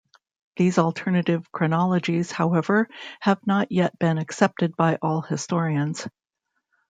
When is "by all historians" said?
4.75-6.07